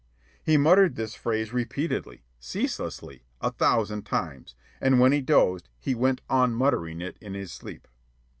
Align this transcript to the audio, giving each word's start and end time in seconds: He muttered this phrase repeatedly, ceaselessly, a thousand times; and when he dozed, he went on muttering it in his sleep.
He 0.43 0.57
muttered 0.57 0.95
this 0.95 1.13
phrase 1.13 1.53
repeatedly, 1.53 2.23
ceaselessly, 2.39 3.21
a 3.39 3.51
thousand 3.51 4.01
times; 4.03 4.55
and 4.81 4.99
when 4.99 5.11
he 5.11 5.21
dozed, 5.21 5.69
he 5.77 5.93
went 5.93 6.21
on 6.27 6.55
muttering 6.55 7.01
it 7.01 7.17
in 7.21 7.35
his 7.35 7.51
sleep. 7.51 7.87